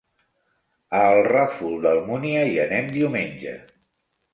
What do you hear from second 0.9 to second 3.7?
A el Ràfol d'Almúnia hi anem diumenge.